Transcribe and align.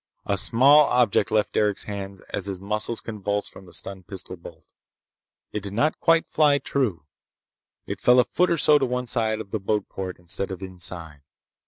A 0.25 0.35
small 0.35 0.85
object 0.85 1.29
left 1.29 1.53
Derec's 1.53 1.83
hand 1.83 2.21
as 2.29 2.47
his 2.47 2.59
muscles 2.59 3.01
convulsed 3.01 3.51
from 3.53 3.67
the 3.67 3.71
stun 3.71 4.01
pistol 4.01 4.35
bolt. 4.35 4.73
It 5.51 5.61
did 5.61 5.73
not 5.73 5.95
fly 5.95 6.21
quite 6.21 6.63
true. 6.63 7.05
It 7.85 8.01
fell 8.01 8.19
a 8.19 8.23
foot 8.23 8.49
or 8.49 8.57
so 8.57 8.79
to 8.79 8.85
one 8.87 9.05
side 9.05 9.39
of 9.39 9.51
the 9.51 9.59
boatport 9.59 10.17
instead 10.17 10.49
of 10.49 10.63
inside. 10.63 11.21